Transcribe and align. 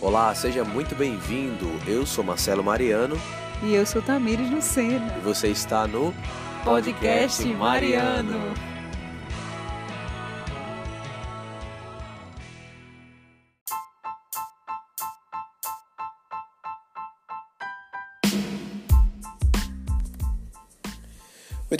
Olá, 0.00 0.34
seja 0.34 0.64
muito 0.64 0.94
bem-vindo. 0.94 1.68
Eu 1.86 2.06
sou 2.06 2.24
Marcelo 2.24 2.64
Mariano 2.64 3.16
E 3.62 3.74
eu 3.74 3.84
sou 3.84 4.00
Tamires 4.00 4.50
Lucena. 4.50 5.14
e 5.18 5.20
você 5.20 5.48
está 5.48 5.86
no 5.86 6.14
Podcast 6.64 7.46
Mariano. 7.54 8.54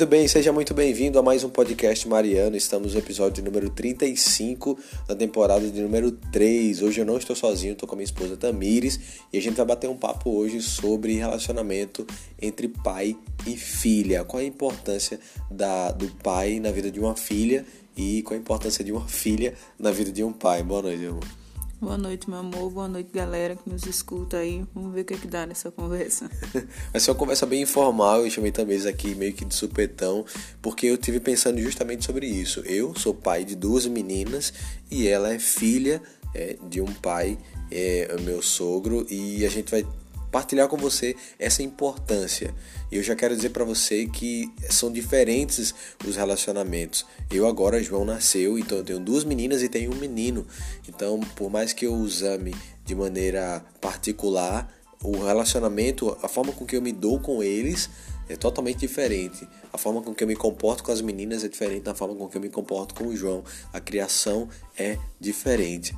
Muito 0.00 0.08
bem, 0.08 0.26
seja 0.26 0.50
muito 0.50 0.72
bem-vindo 0.72 1.18
a 1.18 1.22
mais 1.22 1.44
um 1.44 1.50
podcast 1.50 2.08
Mariano. 2.08 2.56
Estamos 2.56 2.94
no 2.94 2.98
episódio 2.98 3.44
número 3.44 3.68
35 3.68 4.78
da 5.06 5.14
temporada 5.14 5.68
de 5.68 5.78
número 5.78 6.10
3. 6.10 6.80
Hoje 6.80 7.02
eu 7.02 7.04
não 7.04 7.18
estou 7.18 7.36
sozinho, 7.36 7.74
estou 7.74 7.86
com 7.86 7.94
a 7.94 7.98
minha 7.98 8.06
esposa 8.06 8.34
Tamires 8.34 8.98
e 9.30 9.36
a 9.36 9.42
gente 9.42 9.56
vai 9.56 9.66
bater 9.66 9.90
um 9.90 9.96
papo 9.98 10.30
hoje 10.30 10.62
sobre 10.62 11.12
relacionamento 11.16 12.06
entre 12.40 12.66
pai 12.66 13.14
e 13.46 13.58
filha. 13.58 14.24
Qual 14.24 14.40
a 14.40 14.46
importância 14.46 15.20
da, 15.50 15.92
do 15.92 16.08
pai 16.22 16.58
na 16.60 16.70
vida 16.70 16.90
de 16.90 16.98
uma 16.98 17.14
filha 17.14 17.66
e 17.94 18.22
qual 18.22 18.38
a 18.38 18.40
importância 18.40 18.82
de 18.82 18.92
uma 18.92 19.06
filha 19.06 19.52
na 19.78 19.90
vida 19.90 20.10
de 20.10 20.24
um 20.24 20.32
pai. 20.32 20.62
Boa 20.62 20.80
noite, 20.80 21.02
irmão. 21.02 21.39
Boa 21.80 21.96
noite, 21.96 22.28
meu 22.28 22.40
amor. 22.40 22.70
Boa 22.70 22.86
noite, 22.86 23.10
galera 23.10 23.56
que 23.56 23.70
nos 23.70 23.86
escuta 23.86 24.36
aí. 24.36 24.66
Vamos 24.74 24.92
ver 24.92 25.00
o 25.00 25.04
que, 25.06 25.14
é 25.14 25.16
que 25.16 25.26
dá 25.26 25.46
nessa 25.46 25.70
conversa. 25.70 26.30
Vai 26.92 27.00
ser 27.00 27.10
uma 27.10 27.16
conversa 27.16 27.46
bem 27.46 27.62
informal, 27.62 28.22
eu 28.22 28.30
chamei 28.30 28.52
também 28.52 28.86
aqui 28.86 29.14
meio 29.14 29.32
que 29.32 29.46
de 29.46 29.54
supetão, 29.54 30.22
porque 30.60 30.84
eu 30.84 30.98
tive 30.98 31.18
pensando 31.20 31.58
justamente 31.58 32.04
sobre 32.04 32.26
isso. 32.26 32.60
Eu 32.66 32.94
sou 32.94 33.14
pai 33.14 33.46
de 33.46 33.56
duas 33.56 33.86
meninas 33.86 34.52
e 34.90 35.08
ela 35.08 35.32
é 35.32 35.38
filha 35.38 36.02
é, 36.34 36.58
de 36.68 36.82
um 36.82 36.92
pai, 36.92 37.38
é, 37.70 38.14
meu 38.20 38.42
sogro, 38.42 39.06
e 39.08 39.46
a 39.46 39.48
gente 39.48 39.70
vai 39.70 39.82
partilhar 40.30 40.68
com 40.68 40.76
você 40.76 41.16
essa 41.38 41.62
importância. 41.62 42.54
E 42.90 42.96
eu 42.96 43.02
já 43.02 43.14
quero 43.14 43.34
dizer 43.34 43.50
para 43.50 43.64
você 43.64 44.06
que 44.06 44.52
são 44.68 44.90
diferentes 44.92 45.74
os 46.06 46.16
relacionamentos. 46.16 47.04
Eu 47.30 47.46
agora, 47.46 47.82
João 47.82 48.04
nasceu, 48.04 48.58
então 48.58 48.78
eu 48.78 48.84
tenho 48.84 49.00
duas 49.00 49.24
meninas 49.24 49.62
e 49.62 49.68
tenho 49.68 49.92
um 49.92 49.96
menino. 49.96 50.46
Então, 50.88 51.20
por 51.36 51.50
mais 51.50 51.72
que 51.72 51.86
eu 51.86 51.94
os 51.94 52.22
ame 52.22 52.54
de 52.84 52.94
maneira 52.94 53.64
particular, 53.80 54.72
o 55.02 55.24
relacionamento, 55.24 56.16
a 56.22 56.28
forma 56.28 56.52
com 56.52 56.66
que 56.66 56.76
eu 56.76 56.82
me 56.82 56.92
dou 56.92 57.18
com 57.18 57.42
eles 57.42 57.88
é 58.28 58.36
totalmente 58.36 58.78
diferente. 58.78 59.48
A 59.72 59.78
forma 59.78 60.02
com 60.02 60.14
que 60.14 60.22
eu 60.22 60.28
me 60.28 60.36
comporto 60.36 60.84
com 60.84 60.92
as 60.92 61.00
meninas 61.00 61.42
é 61.42 61.48
diferente 61.48 61.82
da 61.82 61.94
forma 61.94 62.14
com 62.14 62.28
que 62.28 62.36
eu 62.36 62.40
me 62.40 62.48
comporto 62.48 62.94
com 62.94 63.08
o 63.08 63.16
João. 63.16 63.42
A 63.72 63.80
criação 63.80 64.48
é 64.78 64.98
diferente. 65.18 65.96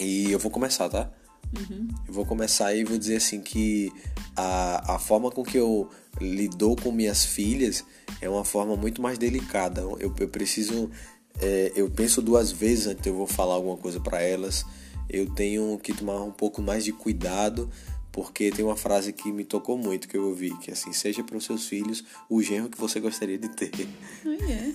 E 0.00 0.30
eu 0.30 0.38
vou 0.38 0.50
começar, 0.50 0.88
tá? 0.88 1.10
Eu 2.06 2.12
vou 2.12 2.24
começar 2.24 2.74
e 2.74 2.84
vou 2.84 2.98
dizer 2.98 3.16
assim 3.16 3.40
que 3.40 3.92
a, 4.36 4.94
a 4.94 4.98
forma 4.98 5.30
com 5.30 5.42
que 5.42 5.56
eu 5.56 5.88
lidou 6.20 6.76
com 6.76 6.92
minhas 6.92 7.24
filhas 7.24 7.84
é 8.20 8.28
uma 8.28 8.44
forma 8.44 8.76
muito 8.76 9.00
mais 9.00 9.18
delicada. 9.18 9.80
Eu, 9.80 9.98
eu 10.00 10.28
preciso, 10.28 10.90
é, 11.40 11.72
eu 11.74 11.90
penso 11.90 12.20
duas 12.20 12.52
vezes 12.52 12.86
antes 12.86 13.02
de 13.02 13.08
eu 13.08 13.14
vou 13.14 13.26
falar 13.26 13.54
alguma 13.54 13.76
coisa 13.76 14.00
para 14.00 14.20
elas. 14.20 14.64
Eu 15.08 15.30
tenho 15.34 15.78
que 15.78 15.92
tomar 15.94 16.22
um 16.22 16.32
pouco 16.32 16.60
mais 16.60 16.84
de 16.84 16.92
cuidado 16.92 17.70
porque 18.12 18.50
tem 18.50 18.64
uma 18.64 18.76
frase 18.76 19.12
que 19.12 19.30
me 19.30 19.44
tocou 19.44 19.78
muito 19.78 20.08
que 20.08 20.16
eu 20.16 20.26
ouvi 20.26 20.56
que 20.58 20.70
é 20.70 20.72
assim 20.72 20.92
seja 20.92 21.22
para 21.22 21.36
os 21.36 21.44
seus 21.44 21.68
filhos 21.68 22.02
o 22.28 22.42
genro 22.42 22.68
que 22.68 22.78
você 22.78 22.98
gostaria 23.00 23.38
de 23.38 23.48
ter. 23.48 23.70
Ai, 24.24 24.52
é. 24.52 24.72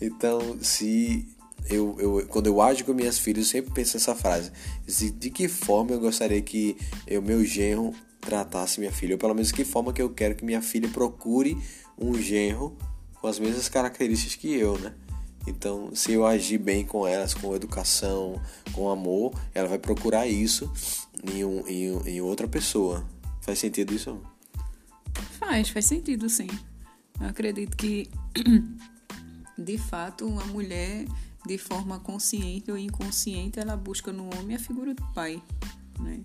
Então, 0.00 0.58
se 0.60 1.28
eu, 1.68 1.96
eu, 1.98 2.26
quando 2.28 2.46
eu 2.46 2.60
ajo 2.60 2.84
com 2.84 2.92
minhas 2.92 3.18
filhas, 3.18 3.46
eu 3.46 3.52
sempre 3.52 3.72
penso 3.72 3.96
nessa 3.96 4.14
frase: 4.14 4.50
se, 4.86 5.10
de 5.10 5.30
que 5.30 5.48
forma 5.48 5.92
eu 5.92 6.00
gostaria 6.00 6.40
que 6.40 6.76
o 7.10 7.22
meu 7.22 7.44
genro 7.44 7.92
tratasse 8.20 8.80
minha 8.80 8.92
filha? 8.92 9.14
Ou 9.14 9.18
pelo 9.18 9.34
menos 9.34 9.52
que 9.52 9.64
forma 9.64 9.92
que 9.92 10.02
eu 10.02 10.10
quero 10.10 10.34
que 10.34 10.44
minha 10.44 10.62
filha 10.62 10.88
procure 10.88 11.56
um 11.98 12.14
genro 12.14 12.76
com 13.20 13.26
as 13.26 13.38
mesmas 13.38 13.68
características 13.68 14.36
que 14.36 14.52
eu, 14.54 14.78
né? 14.78 14.92
Então, 15.46 15.94
se 15.94 16.12
eu 16.12 16.26
agir 16.26 16.58
bem 16.58 16.84
com 16.86 17.06
elas, 17.06 17.34
com 17.34 17.54
educação, 17.54 18.40
com 18.72 18.88
amor, 18.88 19.34
ela 19.54 19.68
vai 19.68 19.78
procurar 19.78 20.26
isso 20.26 20.70
em, 21.22 21.44
um, 21.44 21.66
em, 21.66 22.08
em 22.08 22.20
outra 22.20 22.48
pessoa. 22.48 23.06
Faz 23.42 23.58
sentido 23.58 23.94
isso? 23.94 24.20
Faz, 25.38 25.68
faz 25.68 25.84
sentido, 25.84 26.28
sim. 26.28 26.48
Eu 27.20 27.28
acredito 27.28 27.76
que, 27.76 28.08
de 29.56 29.78
fato, 29.78 30.26
uma 30.26 30.44
mulher, 30.46 31.06
de 31.46 31.58
forma 31.58 32.00
consciente 32.00 32.70
ou 32.70 32.78
inconsciente, 32.78 33.58
ela 33.58 33.76
busca 33.76 34.12
no 34.12 34.24
homem 34.36 34.56
a 34.56 34.58
figura 34.58 34.94
do 34.94 35.04
pai, 35.12 35.42
né? 36.00 36.20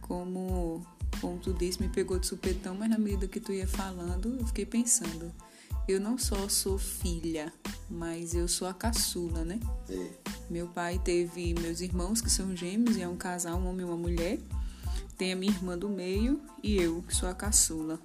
Como, 0.00 0.84
como 1.20 1.38
tu 1.38 1.52
disse, 1.52 1.80
me 1.80 1.88
pegou 1.88 2.18
de 2.18 2.26
supetão, 2.26 2.74
mas 2.74 2.90
na 2.90 2.98
medida 2.98 3.26
que 3.26 3.40
tu 3.40 3.52
ia 3.52 3.66
falando, 3.66 4.36
eu 4.38 4.46
fiquei 4.46 4.66
pensando. 4.66 5.32
Eu 5.86 6.00
não 6.00 6.16
só 6.18 6.48
sou 6.48 6.78
filha, 6.78 7.52
mas 7.90 8.34
eu 8.34 8.48
sou 8.48 8.66
a 8.66 8.74
caçula, 8.74 9.44
né? 9.44 9.60
É. 9.88 10.10
Meu 10.50 10.66
pai 10.66 11.00
teve 11.02 11.54
meus 11.54 11.80
irmãos, 11.80 12.20
que 12.20 12.30
são 12.30 12.56
gêmeos, 12.56 12.96
e 12.96 13.02
é 13.02 13.08
um 13.08 13.16
casal, 13.16 13.58
um 13.58 13.68
homem 13.68 13.86
e 13.86 13.88
uma 13.88 13.96
mulher. 13.96 14.38
Tem 15.16 15.32
a 15.32 15.36
minha 15.36 15.52
irmã 15.52 15.78
do 15.78 15.88
meio 15.88 16.40
e 16.62 16.76
eu, 16.76 17.02
que 17.02 17.14
sou 17.14 17.28
a 17.28 17.34
caçula. 17.34 18.00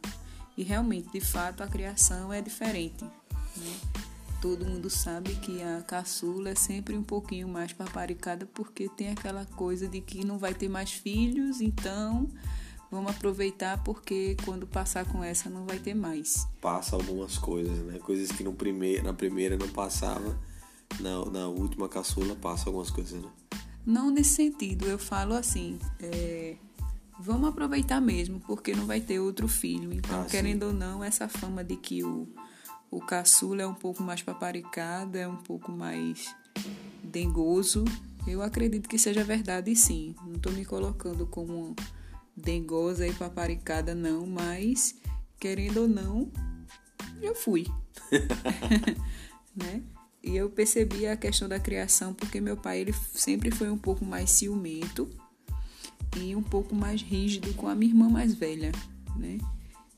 E 0.56 0.64
realmente, 0.64 1.10
de 1.12 1.22
fato, 1.22 1.64
a 1.64 1.68
criação 1.68 2.32
é 2.32 2.42
diferente. 2.42 3.04
né? 3.04 3.99
Todo 4.42 4.66
mundo 4.66 4.90
sabe 4.90 5.36
que 5.36 5.62
a 5.62 5.82
caçula 5.82 6.50
é 6.52 6.56
sempre 6.56 6.96
um 6.98 7.04
pouquinho 7.04 7.48
mais 7.48 7.74
paparicada 7.74 8.46
porque 8.54 8.88
tem 8.88 9.10
aquela 9.10 9.44
coisa 9.46 9.88
de 9.88 10.00
que 10.00 10.26
não 10.26 10.38
vai 10.38 10.54
ter 10.54 10.70
mais 10.70 10.92
filhos, 10.94 11.60
então 11.60 12.30
vamos 12.90 13.12
aproveitar 13.12 13.84
porque 13.84 14.38
quando 14.46 14.66
passar 14.66 15.06
com 15.06 15.22
essa 15.24 15.50
não 15.50 15.66
vai 15.66 15.78
ter 15.78 15.94
mais. 15.94 16.48
passa 16.62 16.96
algumas 16.96 17.38
coisas, 17.38 17.78
né? 17.86 18.00
Coisas 18.00 18.32
que 18.32 18.44
no 18.44 18.54
primeiro, 18.54 19.04
na 19.04 19.14
primeira 19.14 19.58
não 19.58 19.68
passava, 19.68 20.40
na, 21.02 21.26
na 21.26 21.48
última 21.48 21.90
caçula 21.90 22.34
passa 22.36 22.70
algumas 22.70 22.90
coisas, 22.90 23.22
né? 23.22 23.30
Não 23.86 24.10
nesse 24.10 24.32
sentido, 24.36 24.86
eu 24.86 24.98
falo 25.00 25.34
assim, 25.34 25.78
é, 26.02 26.56
vamos 27.20 27.50
aproveitar 27.50 28.00
mesmo, 28.00 28.40
porque 28.40 28.74
não 28.74 28.86
vai 28.86 29.02
ter 29.02 29.20
outro 29.20 29.48
filho. 29.50 29.92
Então, 29.92 30.22
Ah, 30.22 30.24
sim. 30.24 30.30
querendo 30.30 30.64
ou 30.68 30.74
não, 30.74 31.04
essa 31.04 31.28
fama 31.28 31.64
de 31.64 31.76
que 31.76 32.04
o, 32.04 32.28
o 32.92 33.00
caçula 33.00 33.62
é 33.62 33.68
um 33.68 33.74
pouco 33.74 34.02
mais 34.04 34.22
paparicado, 34.22 35.18
é 35.18 35.28
um 35.28 35.38
pouco 35.38 35.72
mais 35.72 36.34
dengoso, 37.04 37.86
eu 38.28 38.42
acredito 38.42 38.88
que 38.88 38.98
seja 38.98 39.24
verdade 39.24 39.76
sim. 39.76 40.16
Não 40.26 40.34
estou 40.34 40.52
me 40.52 40.66
colocando 40.66 41.26
como 41.26 41.76
dengosa 42.36 43.08
e 43.08 43.14
paparicada, 43.14 43.96
não, 43.96 44.26
mas 44.26 44.96
querendo 45.40 45.82
ou 45.82 45.88
não, 45.88 46.32
eu 47.22 47.34
fui 47.36 47.66
né? 49.56 49.84
E 50.22 50.36
eu 50.36 50.50
percebi 50.50 51.08
a 51.08 51.16
questão 51.16 51.48
da 51.48 51.60
criação 51.60 52.14
porque 52.14 52.42
meu 52.42 52.58
pai 52.58 52.80
ele 52.80 52.94
sempre 53.14 53.52
foi 53.52 53.70
um 53.70 53.78
pouco 53.78 54.04
mais 54.04 54.30
ciumento 54.32 55.10
e 56.18 56.36
um 56.36 56.44
pouco 56.44 56.76
mais 56.76 57.02
rígido 57.02 57.54
com 57.54 57.68
a 57.68 57.76
minha 57.76 57.92
irmã 57.92 58.10
mais 58.10 58.34
velha, 58.34 58.72
né? 59.16 59.38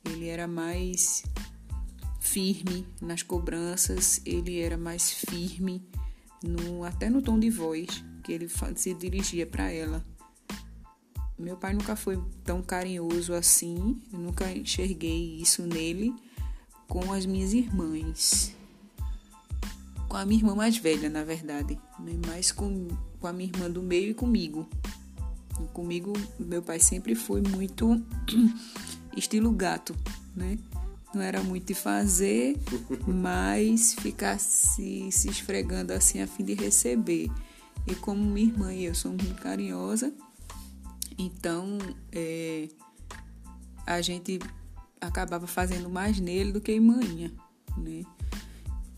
Ele 0.06 0.28
era 0.28 0.48
mais 0.48 1.24
firme 2.32 2.88
nas 3.02 3.22
cobranças, 3.22 4.22
ele 4.26 4.60
era 4.60 4.78
mais 4.78 5.12
firme 5.12 5.84
no 6.42 6.84
até 6.84 7.10
no 7.10 7.22
tom 7.22 7.38
de 7.38 7.50
voz 7.50 8.04
que 8.24 8.32
ele 8.32 8.48
se 8.76 8.94
dirigia 8.94 9.46
para 9.46 9.72
ela. 9.72 10.06
Meu 11.38 11.58
pai 11.58 11.74
nunca 11.74 11.96
foi 11.96 12.22
tão 12.44 12.62
carinhoso 12.62 13.34
assim, 13.34 14.00
eu 14.14 14.20
nunca 14.20 14.52
enxerguei 14.52 15.38
isso 15.42 15.64
nele 15.64 16.14
com 16.88 17.12
as 17.12 17.26
minhas 17.26 17.52
irmãs 17.52 18.56
com 20.12 20.18
a 20.18 20.26
minha 20.26 20.42
irmã 20.42 20.54
mais 20.54 20.78
velha, 20.78 21.10
na 21.10 21.24
verdade, 21.24 21.80
né? 21.98 22.20
mais 22.28 22.52
com, 22.52 22.90
com 23.18 23.28
a 23.28 23.32
minha 23.32 23.50
irmã 23.50 23.72
do 23.72 23.82
meio 23.82 24.10
e 24.10 24.14
comigo. 24.14 24.68
E 25.58 25.68
comigo, 25.70 26.12
meu 26.38 26.62
pai 26.62 26.82
sempre 26.82 27.16
foi 27.16 27.42
muito 27.42 28.04
estilo 29.16 29.54
gato, 29.54 29.96
né? 30.36 30.58
Não 31.14 31.22
era 31.22 31.44
muito 31.44 31.68
de 31.68 31.74
fazer, 31.74 32.58
mas 33.06 33.94
ficar 33.96 34.40
se, 34.40 35.12
se 35.12 35.30
esfregando 35.30 35.92
assim 35.92 36.22
a 36.22 36.28
fim 36.28 36.44
de 36.44 36.54
receber. 36.54 37.30
E 37.86 37.96
como 37.96 38.24
minha 38.24 38.48
irmã 38.48 38.74
e 38.74 38.86
eu 38.86 38.96
somos 38.96 39.24
muito 39.24 39.42
carinhosa, 39.42 40.14
então 41.18 41.78
é, 42.12 42.70
a 43.86 44.02
gente 44.02 44.40
acabava 45.02 45.48
fazendo 45.48 45.90
mais 45.90 46.20
nele 46.20 46.52
do 46.52 46.62
que 46.62 46.72
em 46.72 46.80
manhã, 46.80 47.32
né? 47.76 48.04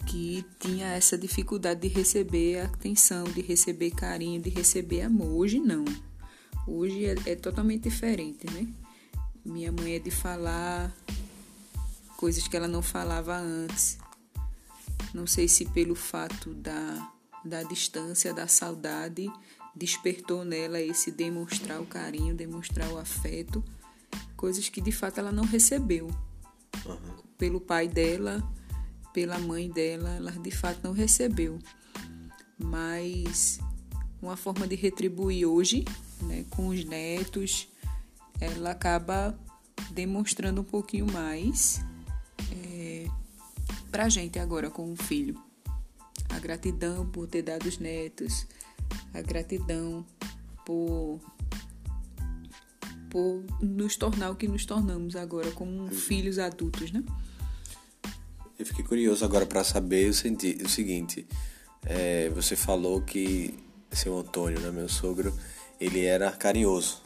que 0.06 0.46
tinha 0.60 0.88
essa 0.88 1.18
dificuldade 1.18 1.82
de 1.82 1.88
receber 1.88 2.60
atenção, 2.60 3.24
de 3.24 3.42
receber 3.42 3.92
carinho, 3.92 4.42
de 4.42 4.50
receber 4.50 5.02
amor. 5.02 5.30
Hoje 5.30 5.60
não. 5.60 5.86
Hoje 6.68 7.06
é, 7.06 7.16
é 7.26 7.36
totalmente 7.36 7.90
diferente, 7.90 8.46
né? 8.52 8.68
Minha 9.44 9.72
mãe 9.72 9.96
é 9.96 10.00
de 10.00 10.12
falar 10.12 10.96
coisas 12.24 12.48
que 12.48 12.56
ela 12.56 12.70
não 12.70 12.82
falava 12.82 13.36
antes. 13.36 13.98
Não 15.14 15.28
sei 15.28 15.46
se 15.46 15.66
pelo 15.66 15.94
fato 15.94 16.54
da, 16.54 17.12
da 17.44 17.64
distância, 17.64 18.34
da 18.34 18.48
saudade, 18.48 19.30
despertou 19.76 20.46
nela 20.46 20.80
esse 20.80 21.12
demonstrar 21.12 21.82
o 21.82 21.86
carinho, 21.86 22.34
demonstrar 22.34 22.90
o 22.94 22.98
afeto, 22.98 23.62
coisas 24.38 24.70
que 24.70 24.80
de 24.80 24.90
fato 24.90 25.20
ela 25.20 25.34
não 25.34 25.44
recebeu 25.44 26.10
uhum. 26.86 27.18
pelo 27.38 27.60
pai 27.60 27.90
dela, 27.90 28.42
pela 29.14 29.38
mãe 29.38 29.70
dela, 29.70 30.12
ela 30.12 30.32
de 30.32 30.52
fato 30.52 30.80
não 30.82 30.94
recebeu. 30.94 31.60
Mas 32.58 33.60
uma 34.22 34.38
forma 34.38 34.66
de 34.66 34.76
retribuir 34.76 35.46
hoje, 35.46 35.84
né, 36.22 36.46
com 36.52 36.70
os 36.70 36.86
netos, 36.86 37.68
ela 38.40 38.72
acaba 38.72 39.38
demonstrando 39.92 40.62
um 40.62 40.64
pouquinho 40.64 41.12
mais 41.12 41.84
para 43.94 44.06
a 44.06 44.10
gente 44.10 44.40
agora 44.40 44.72
com 44.72 44.92
o 44.92 44.96
filho. 44.96 45.40
A 46.30 46.40
gratidão 46.40 47.06
por 47.06 47.28
ter 47.28 47.44
dado 47.44 47.68
os 47.68 47.78
netos, 47.78 48.48
a 49.14 49.22
gratidão 49.22 50.04
por, 50.66 51.20
por 53.08 53.44
nos 53.62 53.96
tornar 53.96 54.32
o 54.32 54.36
que 54.36 54.48
nos 54.48 54.66
tornamos 54.66 55.16
agora 55.16 55.52
como 55.52 55.84
uhum. 55.84 55.90
filhos 55.92 56.40
adultos, 56.40 56.92
né? 56.92 57.04
Eu 58.58 58.66
fiquei 58.66 58.84
curioso 58.84 59.24
agora 59.24 59.46
para 59.46 59.64
saber 59.64 60.10
o, 60.10 60.14
senti 60.14 60.58
o 60.66 60.70
seguinte. 60.70 61.28
É, 61.86 62.30
você 62.30 62.56
falou 62.56 63.00
que 63.04 63.54
seu 63.92 64.18
Antônio, 64.18 64.60
né, 64.60 64.72
meu 64.72 64.90
sogro, 64.90 65.38
ele 65.80 66.04
era 66.04 66.32
carinhoso 66.32 67.00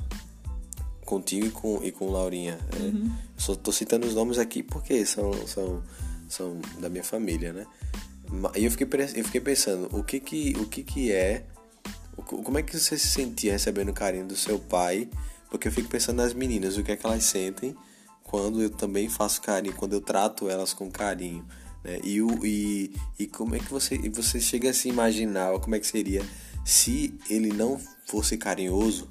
contigo 1.04 1.48
e 1.48 1.51
com, 1.51 1.83
e 1.83 1.92
com 1.92 2.10
Laurinha. 2.12 2.57
É, 2.80 2.80
uhum. 2.80 3.12
Só 3.36 3.56
tô 3.56 3.74
citando 3.74 4.07
os 4.07 4.16
nomes 4.16 4.38
aqui 4.38 4.63
porque 4.63 5.06
são, 5.06 5.33
são, 5.48 5.83
são 6.29 6.59
da 6.79 6.89
minha 6.89 7.03
família, 7.03 7.53
né? 7.53 7.65
E 8.56 8.65
eu 8.65 8.71
fiquei, 8.71 8.88
eu 9.15 9.24
fiquei 9.24 9.41
pensando, 9.41 9.88
o 9.97 10.03
que 10.03 10.19
que, 10.19 10.56
o 10.59 10.65
que 10.65 10.83
que 10.83 11.12
é, 11.12 11.45
como 12.25 12.57
é 12.57 12.63
que 12.63 12.77
você 12.77 12.97
se 12.97 13.07
sentia 13.07 13.53
recebendo 13.53 13.89
o 13.89 13.94
carinho 13.94 14.27
do 14.27 14.35
seu 14.35 14.59
pai? 14.59 15.09
Porque 15.50 15.68
eu 15.68 15.71
fico 15.71 15.88
pensando 15.88 16.18
nas 16.18 16.33
meninas, 16.33 16.77
o 16.77 16.83
que 16.83 16.91
é 16.91 16.97
que 16.97 17.06
elas 17.06 17.24
sentem 17.24 17.75
quando 18.27 18.62
eu 18.62 18.69
também 18.69 19.07
faço 19.07 19.41
carinho, 19.41 19.74
quando 19.74 19.94
eu 19.94 20.01
trato 20.01 20.50
elas 20.50 20.74
com 20.74 20.91
carinho. 20.91 21.45
Né? 21.83 22.00
E, 22.03 22.21
o, 22.21 22.45
e, 22.45 22.94
e 23.18 23.25
como 23.25 23.56
é 23.56 23.59
que 23.59 23.71
você, 23.71 23.97
você 24.09 24.39
chega 24.39 24.69
a 24.69 24.73
se 24.73 24.89
imaginar, 24.89 25.57
como 25.59 25.75
é 25.75 25.80
que 25.80 25.88
seria 25.88 26.23
se 26.65 27.18
ele 27.30 27.53
não 27.53 27.80
fosse 28.06 28.38
carinhoso? 28.38 29.09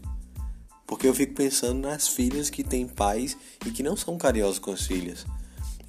Porque 0.87 1.09
eu 1.09 1.15
fico 1.15 1.35
pensando 1.35 1.81
nas 1.81 2.07
filhas 2.07 2.51
que 2.51 2.63
têm 2.63 2.87
pais 2.87 3.37
e 3.65 3.71
que 3.71 3.83
não 3.83 3.97
são 3.97 4.19
carinhosos 4.19 4.59
com 4.59 4.71
as 4.71 4.87
filhas. 4.87 5.25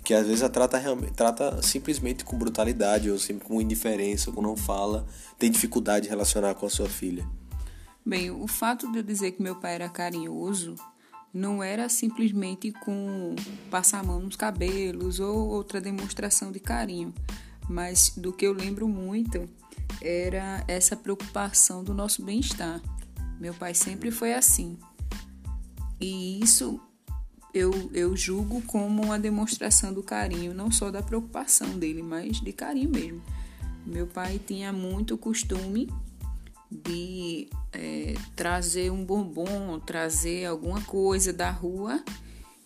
Que 0.07 0.13
às 0.13 0.25
vezes 0.25 0.41
a 0.41 0.47
trata, 0.47 0.81
trata 1.13 1.61
simplesmente 1.61 2.23
com 2.23 2.37
brutalidade, 2.37 3.11
ou 3.11 3.19
sempre 3.19 3.45
com 3.45 3.61
indiferença, 3.61 4.31
ou 4.33 4.41
não 4.41 4.55
fala, 4.55 5.05
tem 5.37 5.51
dificuldade 5.51 6.03
de 6.03 6.09
relacionar 6.09 6.55
com 6.55 6.65
a 6.65 6.69
sua 6.69 6.87
filha. 6.87 7.27
Bem, 8.05 8.31
o 8.31 8.47
fato 8.47 8.89
de 8.89 8.99
eu 8.99 9.03
dizer 9.03 9.33
que 9.33 9.43
meu 9.43 9.57
pai 9.57 9.75
era 9.75 9.89
carinhoso 9.89 10.75
não 11.33 11.61
era 11.61 11.89
simplesmente 11.89 12.71
com 12.71 13.35
passar 13.69 13.99
a 13.99 14.03
mão 14.03 14.21
nos 14.21 14.37
cabelos 14.37 15.19
ou 15.19 15.49
outra 15.49 15.81
demonstração 15.81 16.53
de 16.53 16.61
carinho, 16.61 17.13
mas 17.69 18.13
do 18.15 18.31
que 18.31 18.47
eu 18.47 18.53
lembro 18.53 18.87
muito 18.87 19.45
era 20.01 20.63
essa 20.69 20.95
preocupação 20.95 21.83
do 21.83 21.93
nosso 21.93 22.23
bem-estar. 22.23 22.81
Meu 23.41 23.53
pai 23.53 23.73
sempre 23.73 24.09
foi 24.09 24.33
assim. 24.33 24.79
E 25.99 26.39
isso 26.41 26.79
eu, 27.53 27.89
eu 27.93 28.15
julgo 28.15 28.61
como 28.63 29.03
uma 29.03 29.19
demonstração 29.19 29.93
do 29.93 30.03
carinho, 30.03 30.53
não 30.53 30.71
só 30.71 30.91
da 30.91 31.01
preocupação 31.01 31.77
dele, 31.77 32.03
mas 32.03 32.39
de 32.39 32.53
carinho 32.53 32.89
mesmo. 32.89 33.21
Meu 33.85 34.05
pai 34.05 34.39
tinha 34.45 34.73
muito 34.73 35.17
costume 35.17 35.89
de 36.69 37.47
é, 37.71 38.15
trazer 38.35 38.91
um 38.91 39.03
bombom, 39.03 39.79
trazer 39.79 40.45
alguma 40.45 40.81
coisa 40.81 41.31
da 41.31 41.49
rua 41.49 42.03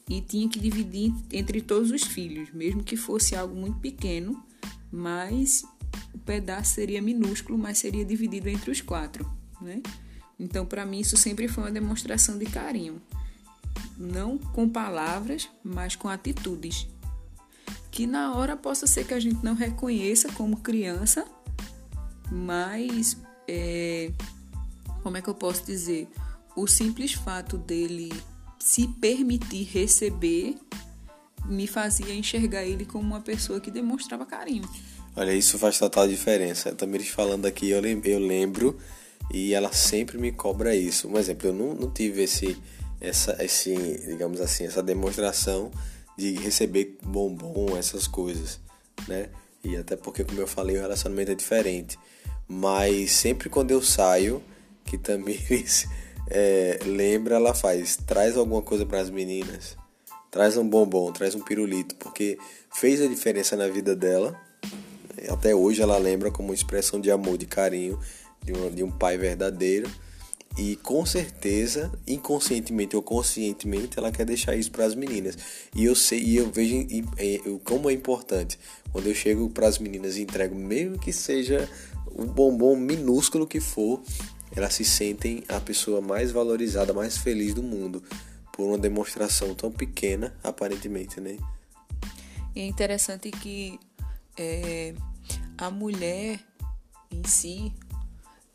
e 0.10 0.20
tinha 0.20 0.50
que 0.50 0.60
dividir 0.60 1.14
entre 1.32 1.62
todos 1.62 1.92
os 1.92 2.04
filhos, 2.04 2.52
mesmo 2.52 2.84
que 2.84 2.98
fosse 2.98 3.36
algo 3.36 3.56
muito 3.56 3.78
pequeno, 3.80 4.44
mas 4.92 5.64
o 6.14 6.18
pedaço 6.18 6.74
seria 6.74 7.02
minúsculo, 7.02 7.58
mas 7.58 7.78
seria 7.78 8.04
dividido 8.04 8.50
entre 8.50 8.72
os 8.72 8.82
quatro, 8.82 9.30
né? 9.62 9.82
Então, 10.40 10.66
para 10.66 10.86
mim, 10.86 11.00
isso 11.00 11.16
sempre 11.16 11.48
foi 11.48 11.66
uma 11.66 11.72
demonstração 11.72 12.38
de 12.38 12.46
carinho, 12.46 13.00
não 13.98 14.38
com 14.38 14.68
palavras, 14.68 15.50
mas 15.64 15.96
com 15.96 16.08
atitudes, 16.08 16.88
que 17.92 18.08
na 18.08 18.36
hora 18.36 18.56
possa 18.56 18.88
ser 18.88 19.06
que 19.06 19.14
a 19.14 19.20
gente 19.20 19.44
não 19.44 19.54
reconheça 19.54 20.32
como 20.32 20.58
criança, 20.58 21.26
mas 22.32 23.18
é, 23.48 24.12
como 25.04 25.18
é 25.18 25.22
que 25.22 25.30
eu 25.30 25.36
posso 25.36 25.66
dizer? 25.66 26.08
O 26.56 26.68
simples 26.68 27.14
fato 27.14 27.58
dele 27.58 28.12
se 28.60 28.88
permitir 28.88 29.64
receber 29.64 30.56
me 31.46 31.68
fazia 31.68 32.14
enxergar 32.14 32.64
ele 32.64 32.86
como 32.86 33.04
uma 33.04 33.22
pessoa 33.22 33.60
que 33.60 33.72
demonstrava 33.72 34.26
carinho. 34.26 34.68
Olha, 35.16 35.34
isso 35.34 35.58
faz 35.58 35.78
total 35.78 36.08
diferença. 36.08 36.74
Tamires 36.74 37.10
falando 37.10 37.46
aqui, 37.46 37.70
eu 37.70 37.82
lembro 37.82 38.78
e 39.34 39.54
ela 39.54 39.74
sempre 39.74 40.18
me 40.18 40.32
cobra 40.32 40.76
isso. 40.76 41.08
Um 41.08 41.18
exemplo, 41.18 41.50
eu 41.50 41.54
não, 41.54 41.74
não 41.74 41.92
tive 41.92 42.24
esse, 42.24 42.58
essa, 43.02 43.44
esse, 43.44 43.76
digamos 44.06 44.40
assim, 44.40 44.66
essa 44.66 44.84
demonstração 44.84 45.72
de 46.16 46.34
receber 46.36 46.98
bombom, 47.04 47.76
essas 47.76 48.08
coisas, 48.08 48.60
né? 49.08 49.30
E 49.64 49.76
até 49.76 49.96
porque, 49.96 50.24
como 50.24 50.40
eu 50.40 50.48
falei, 50.48 50.78
o 50.78 50.82
relacionamento 50.82 51.32
é 51.32 51.36
diferente. 51.36 51.98
Mas 52.48 53.12
sempre 53.12 53.50
quando 53.50 53.72
eu 53.72 53.82
saio, 53.82 54.42
que 54.86 54.98
também 54.98 55.40
é, 56.30 56.80
lembra, 56.86 57.36
ela 57.36 57.54
faz, 57.54 57.98
traz 57.98 58.38
alguma 58.38 58.62
coisa 58.62 58.86
para 58.86 59.00
as 59.00 59.10
meninas, 59.10 59.76
traz 60.30 60.58
um 60.58 60.68
bombom, 60.68 61.12
traz 61.12 61.34
um 61.34 61.42
pirulito, 61.42 61.96
porque 61.96 62.38
fez 62.74 63.02
a 63.02 63.08
diferença 63.08 63.56
na 63.56 63.68
vida 63.68 63.96
dela. 63.96 64.40
Até 65.30 65.54
hoje 65.56 65.82
ela 65.82 65.98
lembra 65.98 66.32
como 66.32 66.54
expressão 66.54 67.00
de 67.00 67.12
amor, 67.12 67.38
de 67.38 67.46
carinho, 67.46 68.00
de 68.44 68.54
um, 68.54 68.72
de 68.72 68.84
um 68.84 68.92
pai 68.92 69.18
verdadeiro. 69.18 69.90
E 70.58 70.76
com 70.78 71.06
certeza, 71.06 71.92
inconscientemente 72.06 72.96
ou 72.96 73.02
conscientemente, 73.02 73.98
ela 73.98 74.12
quer 74.12 74.26
deixar 74.26 74.56
isso 74.56 74.72
para 74.72 74.86
as 74.86 74.96
meninas. 74.96 75.38
E 75.74 75.86
eu 75.86 75.96
sei, 75.96 76.22
e 76.22 76.36
eu 76.36 76.52
vejo 76.52 76.76
e, 76.76 77.06
e, 77.18 77.60
como 77.64 77.90
é 77.90 77.94
importante 77.94 78.60
quando 78.92 79.08
eu 79.08 79.16
chego 79.16 79.50
para 79.50 79.68
as 79.68 79.80
meninas 79.80 80.18
e 80.18 80.22
entrego, 80.22 80.54
mesmo 80.54 81.00
que 81.00 81.14
seja 81.14 81.70
o 82.08 82.26
bombom 82.26 82.76
minúsculo 82.76 83.48
que 83.48 83.62
for, 83.62 84.02
elas 84.54 84.74
se 84.74 84.84
sentem 84.84 85.44
a 85.48 85.60
pessoa 85.62 86.02
mais 86.02 86.32
valorizada, 86.32 86.94
mais 86.94 87.18
feliz 87.18 87.54
do 87.54 87.64
mundo 87.64 88.04
por 88.52 88.68
uma 88.68 88.78
demonstração 88.78 89.56
tão 89.56 89.72
pequena, 89.72 90.36
aparentemente, 90.44 91.22
né? 91.22 91.38
É 92.54 92.66
interessante 92.66 93.32
que 93.32 93.80
é, 94.38 94.94
a 95.58 95.72
mulher 95.72 96.40
em 97.10 97.24
si, 97.26 97.74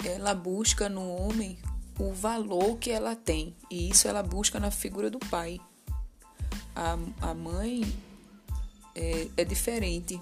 ela 0.04 0.34
busca 0.34 0.88
no 0.88 1.08
homem 1.08 1.58
o 1.98 2.12
valor 2.12 2.76
que 2.78 2.90
ela 2.90 3.16
tem 3.16 3.54
e 3.70 3.88
isso 3.90 4.06
ela 4.08 4.22
busca 4.22 4.60
na 4.60 4.70
figura 4.70 5.10
do 5.10 5.18
pai. 5.18 5.60
A, 6.74 6.98
a 7.30 7.34
mãe 7.34 7.82
é, 8.94 9.28
é 9.36 9.44
diferente 9.44 10.20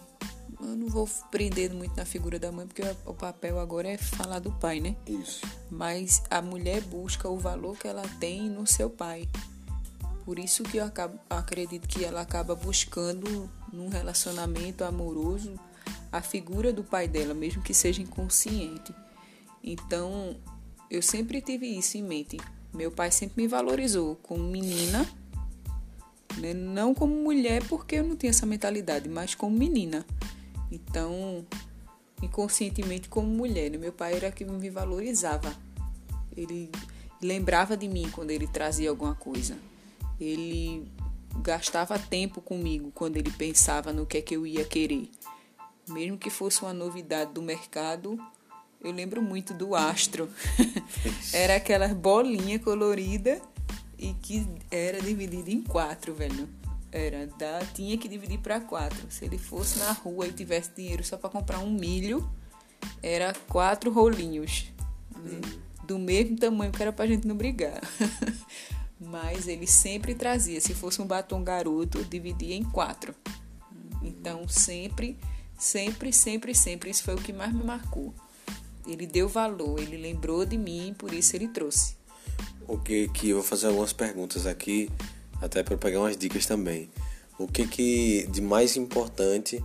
eu 0.61 0.77
não 0.77 0.89
vou 0.89 1.09
prender 1.31 1.73
muito 1.73 1.97
na 1.97 2.05
figura 2.05 2.39
da 2.39 2.51
mãe, 2.51 2.67
porque 2.67 2.83
o 3.05 3.13
papel 3.13 3.59
agora 3.59 3.89
é 3.89 3.99
falar 3.99 4.39
do 4.39 4.51
pai, 4.53 4.81
né? 4.81 4.97
Isso. 5.07 5.47
Mas 5.71 6.23
a 6.31 6.41
mulher 6.41 6.81
busca 6.83 7.29
o 7.29 7.39
valor 7.39 7.77
que 7.77 7.87
ela 7.87 8.03
tem 8.19 8.49
no 8.49 8.67
seu 8.67 8.89
pai. 8.89 9.29
Por 10.25 10.39
isso 10.39 10.63
que 10.63 10.79
eu 10.79 10.85
acabo, 10.85 11.19
acredito 11.29 11.87
que 11.87 12.05
ela 12.05 12.23
acaba 12.23 12.55
buscando 12.55 13.51
num 13.73 13.89
relacionamento 13.89 14.85
amoroso 14.85 15.59
a 16.11 16.23
figura 16.23 16.73
do 16.73 16.83
pai 16.83 17.07
dela, 17.07 17.35
mesmo 17.35 17.63
que 17.63 17.75
seja 17.75 18.01
inconsciente. 18.01 18.95
Então, 19.63 20.37
eu 20.91 21.03
sempre 21.03 21.41
tive 21.41 21.67
isso 21.67 21.97
em 21.97 22.03
mente. 22.03 22.39
Meu 22.73 22.91
pai 22.91 23.11
sempre 23.11 23.43
me 23.43 23.49
valorizou 23.49 24.17
como 24.17 24.43
menina, 24.43 25.07
né? 26.39 26.53
não 26.53 26.95
como 26.95 27.15
mulher, 27.15 27.63
porque 27.69 27.97
eu 27.97 28.05
não 28.05 28.17
tinha 28.17 28.31
essa 28.31 28.47
mentalidade, 28.47 29.09
mas 29.09 29.35
como 29.35 29.57
menina. 29.57 30.05
Então, 30.71 31.47
inconscientemente 32.23 33.09
como 33.09 33.29
mulher, 33.29 33.71
né? 33.71 33.79
meu 33.79 33.93
pai 33.93 34.15
era 34.15 34.31
que 34.33 34.45
me 34.45 34.71
valorizava. 34.71 35.55
Ele 36.37 36.71
lembrava 37.23 37.77
de 37.77 37.89
mim 37.89 38.11
quando 38.11 38.31
ele 38.31 38.47
trazia 38.47 38.91
alguma 38.91 39.15
coisa. 39.15 39.57
Ele 40.21 40.87
gastava 41.43 41.99
tempo 41.99 42.41
comigo 42.41 42.91
quando 42.95 43.17
ele 43.17 43.31
pensava 43.31 43.93
no 43.93 44.07
que 44.07 44.19
é 44.19 44.23
que 44.23 44.37
eu 44.37 44.47
ia 44.47 44.65
querer. 44.65 45.11
Mesmo 45.89 46.17
que 46.17 46.31
fosse 46.31 46.63
uma 46.63 46.73
novidade 46.73 47.33
do 47.33 47.43
mercado, 47.43 48.19
eu 48.85 48.93
lembro 48.93 49.21
muito 49.23 49.53
do 49.53 49.75
astro. 49.75 50.29
era 51.33 51.57
aquela 51.57 51.89
bolinha 51.89 52.59
colorida 52.59 53.41
e 53.99 54.13
que 54.15 54.47
era 54.71 55.01
dividida 55.01 55.51
em 55.51 55.63
quatro, 55.63 56.15
velho. 56.15 56.49
Era, 56.93 57.27
da, 57.27 57.61
tinha 57.75 57.99
que 57.99 58.07
dividir 58.07 58.39
para 58.39 58.61
quatro. 58.61 59.11
Se 59.11 59.25
ele 59.25 59.39
fosse 59.39 59.81
na 59.81 59.91
rua 59.91 60.29
e 60.29 60.33
tivesse 60.33 60.71
dinheiro 60.77 61.03
só 61.03 61.17
para 61.17 61.31
comprar 61.31 61.59
um 61.59 61.71
milho, 61.71 62.29
era 63.03 63.35
quatro 63.49 63.91
rolinhos. 63.91 64.67
Né? 65.17 65.41
do 65.87 65.99
mesmo 65.99 66.37
tamanho 66.37 66.73
que 66.73 66.83
era 66.83 66.93
pra 66.93 67.07
gente 67.07 67.27
não 67.27 67.37
brigar. 67.37 67.81
Mas 68.99 69.47
ele 69.47 69.67
sempre 69.67 70.15
trazia, 70.15 70.61
se 70.61 70.75
fosse 70.75 71.01
um 71.01 71.07
batom 71.07 71.43
garoto, 71.43 72.03
dividia 72.05 72.55
em 72.55 72.65
quatro. 72.65 73.15
Então 74.03 74.49
sempre, 74.49 75.19
sempre, 75.59 76.13
sempre, 76.13 76.55
sempre, 76.55 76.91
isso 76.91 77.05
foi 77.05 77.15
o 77.15 77.21
que 77.21 77.33
mais 77.33 77.53
me 77.53 77.63
marcou. 77.63 78.15
Ele 78.87 79.07
deu 79.07 79.29
valor, 79.29 79.81
ele 79.81 79.97
lembrou 79.97 80.45
de 80.45 80.59
mim, 80.59 80.95
por 80.97 81.13
isso 81.13 81.35
ele 81.35 81.49
trouxe. 81.49 81.97
O 82.67 82.79
que 82.79 83.09
que 83.09 83.31
eu 83.31 83.37
vou 83.37 83.45
fazer 83.45 83.67
algumas 83.69 83.93
perguntas 83.93 84.47
aqui, 84.47 84.91
até 85.41 85.63
para 85.63 85.77
pegar 85.77 86.01
umas 86.01 86.17
dicas 86.17 86.47
também. 86.47 86.91
O 87.39 87.49
que 87.49 87.67
que 87.67 88.27
de 88.31 88.41
mais 88.41 88.77
importante 88.77 89.63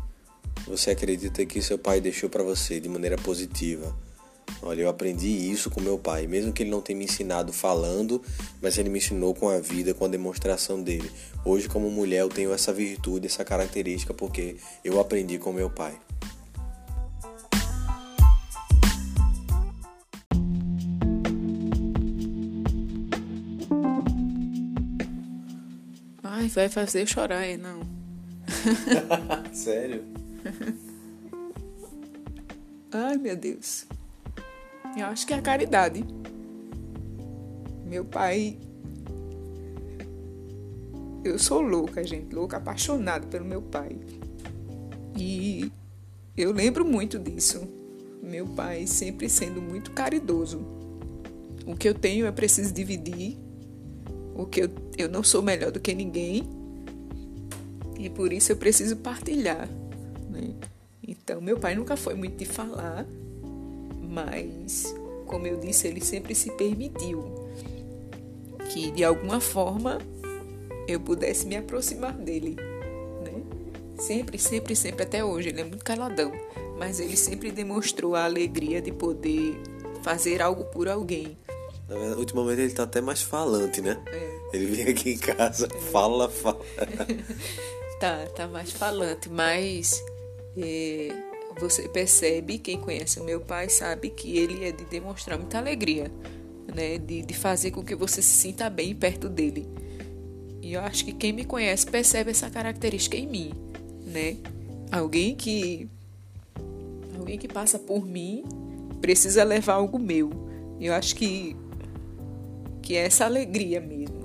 você 0.66 0.92
acredita 0.92 1.46
que 1.46 1.62
seu 1.62 1.78
pai 1.78 2.02
deixou 2.02 2.30
para 2.30 2.44
você 2.44 2.80
de 2.80 2.90
maneira 2.90 3.18
positiva? 3.18 3.96
Olha, 4.62 4.82
eu 4.82 4.90
aprendi 4.90 5.28
isso 5.28 5.70
com 5.70 5.80
meu 5.80 5.98
pai, 5.98 6.28
mesmo 6.28 6.52
que 6.52 6.64
ele 6.64 6.70
não 6.70 6.82
tenha 6.82 6.98
me 6.98 7.06
ensinado 7.06 7.54
falando, 7.54 8.22
mas 8.62 8.78
ele 8.78 8.90
me 8.90 8.98
ensinou 8.98 9.34
com 9.34 9.48
a 9.48 9.60
vida, 9.60 9.94
com 9.94 10.06
a 10.06 10.08
demonstração 10.08 10.82
dele. 10.82 11.10
Hoje, 11.46 11.70
como 11.70 11.90
mulher, 11.90 12.22
eu 12.22 12.30
tenho 12.30 12.52
essa 12.52 12.74
virtude, 12.74 13.28
essa 13.28 13.46
característica, 13.46 14.14
porque 14.14 14.58
eu 14.84 15.00
aprendi 15.00 15.38
com 15.38 15.54
meu 15.54 15.70
pai. 15.70 15.98
Vai 26.50 26.70
fazer 26.70 27.02
eu 27.02 27.08
chorar, 27.08 27.46
é 27.46 27.58
não. 27.58 27.82
Sério? 29.54 30.04
Ai, 32.92 33.18
meu 33.18 33.36
Deus. 33.36 33.86
Eu 34.98 35.06
acho 35.06 35.28
que 35.28 35.34
é 35.34 35.38
a 35.38 35.42
caridade. 35.42 36.04
Meu 37.86 38.04
pai. 38.04 38.58
Eu 41.24 41.38
sou 41.38 41.62
louca, 41.62 42.04
gente. 42.04 42.34
Louca, 42.34 42.58
apaixonada 42.58 43.28
pelo 43.28 43.46
meu 43.46 43.62
pai. 43.62 43.96
E 45.16 45.72
eu 46.36 46.52
lembro 46.52 46.84
muito 46.84 47.20
disso. 47.20 47.68
Meu 48.24 48.48
pai 48.48 48.88
sempre 48.88 49.30
sendo 49.30 49.62
muito 49.62 49.92
caridoso. 49.92 50.60
O 51.66 51.76
que 51.76 51.88
eu 51.88 51.94
tenho 51.94 52.26
é 52.26 52.32
preciso 52.32 52.74
dividir. 52.74 53.38
O 54.42 54.46
que 54.46 54.62
eu, 54.62 54.70
eu 54.98 55.10
não 55.10 55.24
sou 55.24 55.42
melhor 55.42 55.72
do 55.72 55.80
que 55.80 55.94
ninguém. 55.94 56.48
E 58.00 58.10
por 58.10 58.32
isso 58.32 58.52
eu 58.52 58.58
preciso 58.58 58.96
partilhar. 58.98 59.68
Né? 60.30 60.54
Então, 61.06 61.42
meu 61.42 61.60
pai 61.60 61.76
nunca 61.76 61.98
foi 61.98 62.16
muito 62.16 62.38
de 62.38 62.46
falar 62.46 63.06
mas, 64.10 64.96
como 65.28 65.46
eu 65.46 65.58
disse, 65.58 65.88
ele 65.88 66.02
sempre 66.02 66.34
se 66.34 66.52
permitiu 66.52 67.24
que 68.72 68.90
de 68.92 69.04
alguma 69.04 69.40
forma 69.40 70.00
eu 70.88 71.00
pudesse 71.00 71.46
me 71.46 71.56
aproximar 71.56 72.14
dele, 72.14 72.56
né? 73.24 73.44
Sempre, 74.00 74.40
sempre, 74.40 74.76
sempre 74.76 75.04
até 75.04 75.24
hoje. 75.24 75.50
Ele 75.50 75.62
é 75.62 75.64
muito 75.64 75.86
caladão, 75.86 76.32
mas 76.80 77.00
ele 77.00 77.16
sempre 77.16 77.52
demonstrou 77.52 78.16
a 78.16 78.26
alegria 78.26 78.82
de 78.82 78.92
poder 78.92 79.56
fazer 80.02 80.42
algo 80.42 80.66
por 80.66 80.88
alguém. 80.88 81.38
Ultimamente 82.18 82.62
ele 82.62 82.74
tá 82.74 82.84
até 82.84 83.02
mais 83.02 83.22
falante, 83.22 83.82
né? 83.82 84.02
É. 84.08 84.40
Ele 84.54 84.66
vem 84.68 84.88
aqui 84.90 85.12
em 85.12 85.18
casa, 85.18 85.68
é. 85.74 85.80
fala, 85.92 86.30
fala. 86.30 86.60
tá, 88.00 88.26
tá 88.36 88.48
mais 88.48 88.72
falante, 88.72 89.30
mas 89.30 90.04
é, 90.58 91.10
você 91.60 91.88
percebe, 91.90 92.60
quem 92.60 92.80
conhece 92.80 93.20
o 93.20 93.24
meu 93.24 93.42
pai 93.42 93.70
sabe 93.70 94.10
que 94.10 94.38
ele 94.38 94.66
é 94.66 94.72
de 94.72 94.86
demonstrar 94.86 95.38
muita 95.38 95.58
alegria, 95.58 96.12
né? 96.74 96.98
De, 96.98 97.24
de 97.24 97.34
fazer 97.34 97.72
com 97.72 97.84
que 97.84 97.96
você 97.96 98.22
se 98.22 98.34
sinta 98.34 98.70
bem 98.70 98.94
perto 98.96 99.28
dele. 99.28 99.68
E 100.62 100.74
eu 100.74 100.82
acho 100.82 101.04
que 101.06 101.14
quem 101.14 101.34
me 101.34 101.46
conhece 101.46 101.88
percebe 101.88 102.32
essa 102.32 102.50
característica 102.50 103.18
em 103.18 103.28
mim, 103.28 103.52
né? 104.06 104.38
Alguém 104.92 105.36
que 105.36 105.90
alguém 107.18 107.38
que 107.38 107.48
passa 107.48 107.78
por 107.78 108.06
mim 108.06 108.44
precisa 109.02 109.44
levar 109.44 109.74
algo 109.74 109.98
meu. 109.98 110.30
Eu 110.80 110.94
acho 110.94 111.16
que 111.16 111.56
que 112.90 112.98
é 112.98 113.06
essa 113.06 113.26
alegria 113.26 113.80
mesmo, 113.80 114.18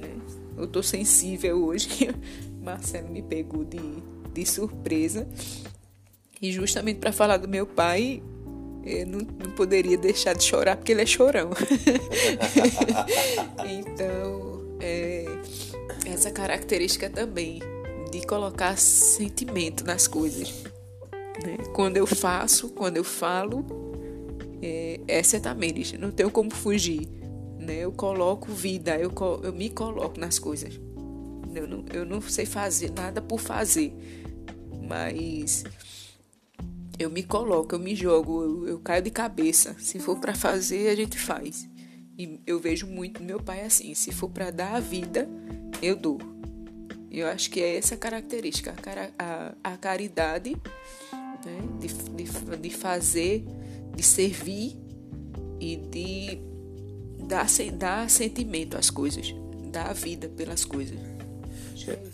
né? 0.00 0.08
Eu 0.56 0.66
tô 0.66 0.82
sensível 0.82 1.62
hoje 1.62 2.08
Marcelo 2.64 3.10
me 3.10 3.20
pegou 3.20 3.66
de, 3.66 4.02
de 4.32 4.46
surpresa 4.46 5.28
e 6.40 6.50
justamente 6.50 7.00
para 7.00 7.12
falar 7.12 7.36
do 7.36 7.46
meu 7.46 7.66
pai, 7.66 8.22
eu 8.82 9.06
não, 9.06 9.18
não, 9.18 9.50
poderia 9.50 9.98
deixar 9.98 10.32
de 10.32 10.42
chorar 10.42 10.76
porque 10.76 10.92
ele 10.92 11.02
é 11.02 11.06
chorão. 11.06 11.50
então, 13.68 14.78
é, 14.80 15.26
essa 16.06 16.30
característica 16.30 17.10
também 17.10 17.60
de 18.10 18.26
colocar 18.26 18.78
sentimento 18.78 19.84
nas 19.84 20.08
coisas. 20.08 20.64
Né? 21.44 21.58
Quando 21.74 21.98
eu 21.98 22.06
faço, 22.06 22.70
quando 22.70 22.96
eu 22.96 23.04
falo, 23.04 23.66
é, 24.62 24.98
é 25.06 25.22
também, 25.38 25.74
não 25.98 26.10
tenho 26.10 26.30
como 26.30 26.50
fugir. 26.50 27.20
Né? 27.62 27.78
Eu 27.78 27.92
coloco 27.92 28.50
vida, 28.50 28.98
eu, 28.98 29.12
eu 29.42 29.52
me 29.52 29.70
coloco 29.70 30.18
nas 30.18 30.38
coisas. 30.38 30.78
Eu 31.54 31.68
não, 31.68 31.84
eu 31.92 32.04
não 32.04 32.20
sei 32.20 32.46
fazer 32.46 32.90
nada 32.90 33.20
por 33.20 33.38
fazer, 33.38 33.94
mas 34.88 35.64
eu 36.98 37.10
me 37.10 37.22
coloco, 37.22 37.74
eu 37.74 37.78
me 37.78 37.94
jogo, 37.94 38.42
eu, 38.42 38.68
eu 38.68 38.80
caio 38.80 39.02
de 39.02 39.10
cabeça. 39.10 39.76
Se 39.78 39.98
for 39.98 40.18
para 40.18 40.34
fazer, 40.34 40.88
a 40.88 40.96
gente 40.96 41.18
faz. 41.18 41.68
E 42.18 42.40
eu 42.46 42.58
vejo 42.58 42.86
muito 42.86 43.22
meu 43.22 43.40
pai 43.40 43.64
assim: 43.64 43.94
se 43.94 44.12
for 44.12 44.28
para 44.28 44.50
dar 44.50 44.74
a 44.74 44.80
vida, 44.80 45.28
eu 45.80 45.94
dou. 45.94 46.18
Eu 47.10 47.26
acho 47.28 47.50
que 47.50 47.60
é 47.60 47.76
essa 47.76 47.96
característica, 47.96 48.74
a, 49.18 49.54
a, 49.62 49.72
a 49.74 49.76
caridade 49.76 50.56
né, 51.44 51.58
de, 51.78 51.88
de, 51.88 52.56
de 52.56 52.70
fazer, 52.70 53.44
de 53.94 54.02
servir 54.02 54.78
e 55.60 55.76
de 55.76 56.51
dar 57.26 58.10
sentimento 58.10 58.76
às 58.76 58.90
coisas, 58.90 59.34
dar 59.70 59.92
vida 59.92 60.28
pelas 60.28 60.64
coisas. 60.64 60.98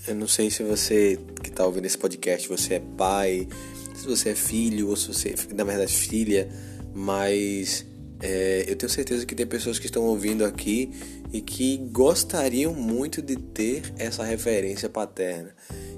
Eu 0.06 0.14
não 0.14 0.26
sei 0.26 0.50
se 0.50 0.62
você 0.62 1.18
que 1.42 1.50
está 1.50 1.66
ouvindo 1.66 1.84
esse 1.84 1.98
podcast, 1.98 2.48
você 2.48 2.74
é 2.74 2.82
pai, 2.96 3.46
se 3.94 4.06
você 4.06 4.30
é 4.30 4.34
filho 4.34 4.88
ou 4.88 4.96
se 4.96 5.08
você 5.08 5.30
é, 5.30 5.54
na 5.54 5.64
verdade, 5.64 5.92
filha, 5.92 6.48
mas 6.94 7.84
é, 8.20 8.64
eu 8.66 8.76
tenho 8.76 8.90
certeza 8.90 9.26
que 9.26 9.34
tem 9.34 9.46
pessoas 9.46 9.78
que 9.78 9.86
estão 9.86 10.04
ouvindo 10.04 10.44
aqui 10.44 10.90
e 11.32 11.40
que 11.40 11.76
gostariam 11.92 12.72
muito 12.72 13.20
de 13.20 13.36
ter 13.36 13.82
essa 13.98 14.24
referência 14.24 14.88
paterna 14.88 15.54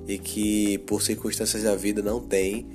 e 0.09 0.19
que 0.19 0.79
por 0.79 1.03
circunstâncias 1.03 1.63
da 1.63 1.77
vida 1.77 2.03
não 2.03 2.21
tem, 2.21 2.67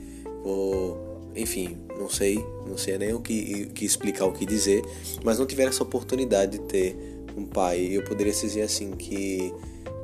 ou 0.43 1.04
enfim, 1.35 1.77
não 1.97 2.09
sei, 2.09 2.43
não 2.67 2.77
sei 2.77 2.97
nem 2.97 3.13
o 3.13 3.19
que, 3.19 3.65
que 3.67 3.85
explicar 3.85 4.25
o 4.25 4.31
que 4.31 4.45
dizer, 4.45 4.83
mas 5.23 5.37
não 5.37 5.45
tiveram 5.45 5.69
essa 5.69 5.83
oportunidade 5.83 6.53
de 6.53 6.59
ter 6.59 6.95
um 7.35 7.45
pai. 7.45 7.89
Eu 7.91 8.03
poderia 8.03 8.33
dizer 8.33 8.61
assim 8.61 8.91
que 8.91 9.53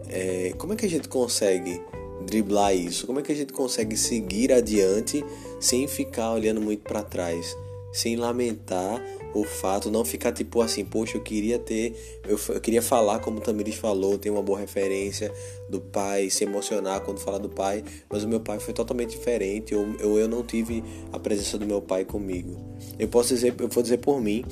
é, 0.10 0.54
como 0.58 0.74
é 0.74 0.76
que 0.76 0.86
a 0.86 0.90
gente 0.90 1.08
consegue 1.08 1.82
driblar 2.26 2.76
isso? 2.76 3.08
Como 3.08 3.20
é 3.20 3.24
que 3.24 3.32
a 3.32 3.36
gente 3.36 3.54
consegue 3.54 3.96
seguir 3.96 4.52
adiante 4.52 5.24
sem 5.60 5.88
ficar 5.88 6.34
olhando 6.34 6.62
muito 6.62 6.84
para 6.84 7.02
trás, 7.02 7.56
sem 7.94 8.16
lamentar 8.16 9.02
o 9.34 9.44
fato, 9.44 9.90
não 9.90 10.04
ficar 10.04 10.32
tipo 10.32 10.62
assim, 10.62 10.84
poxa, 10.84 11.18
eu 11.18 11.22
queria 11.22 11.58
ter, 11.58 12.22
eu, 12.28 12.40
eu 12.50 12.62
queria 12.62 12.82
falar 12.82 13.20
como 13.20 13.38
o 13.38 13.42
Tamiris 13.42 13.76
falou, 13.76 14.18
ter 14.18 14.30
uma 14.30 14.42
boa 14.42 14.60
referência 14.60 15.32
do 15.70 15.80
pai, 15.80 16.30
se 16.30 16.44
emocionar 16.44 17.02
quando 17.02 17.20
fala 17.20 17.40
do 17.40 17.50
pai, 17.50 17.84
mas 18.10 18.24
o 18.24 18.28
meu 18.28 18.40
pai 18.40 18.60
foi 18.60 18.74
totalmente 18.74 19.12
diferente, 19.12 19.74
ou 19.74 19.88
eu, 20.00 20.20
eu 20.20 20.28
não 20.28 20.44
tive 20.44 20.84
a 21.12 21.20
presença 21.20 21.58
do 21.58 21.66
meu 21.66 21.82
pai 21.82 22.06
comigo. 22.06 22.58
Eu 23.00 23.08
posso 23.08 23.34
dizer, 23.34 23.56
eu 23.58 23.68
vou 23.68 23.82
dizer 23.82 23.98
por 23.98 24.22
mim, 24.22 24.44